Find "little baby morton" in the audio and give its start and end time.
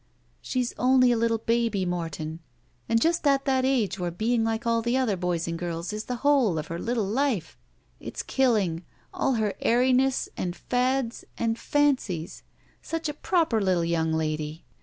1.15-2.39